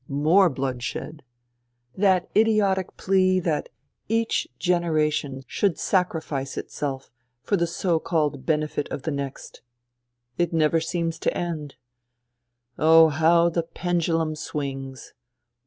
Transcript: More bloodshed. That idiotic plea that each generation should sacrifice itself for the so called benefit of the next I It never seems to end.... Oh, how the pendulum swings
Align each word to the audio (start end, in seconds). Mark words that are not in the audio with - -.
More 0.07 0.49
bloodshed. 0.49 1.21
That 1.95 2.27
idiotic 2.35 2.97
plea 2.97 3.39
that 3.41 3.69
each 4.09 4.47
generation 4.57 5.43
should 5.45 5.77
sacrifice 5.77 6.57
itself 6.57 7.11
for 7.43 7.55
the 7.55 7.67
so 7.67 7.99
called 7.99 8.43
benefit 8.43 8.87
of 8.89 9.03
the 9.03 9.11
next 9.11 9.61
I 10.39 10.41
It 10.41 10.53
never 10.53 10.79
seems 10.81 11.19
to 11.19 11.37
end.... 11.37 11.75
Oh, 12.79 13.09
how 13.09 13.49
the 13.49 13.61
pendulum 13.61 14.33
swings 14.35 15.13